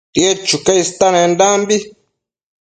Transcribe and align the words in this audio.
tied 0.13 0.37
chuca 0.47 0.73
istenendambi 0.83 1.75